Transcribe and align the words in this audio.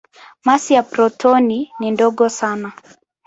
Masi 0.45 0.73
ya 0.73 0.83
protoni 0.83 1.71
ni 1.79 1.91
ndogo 1.91 2.29
sana. 2.29 2.73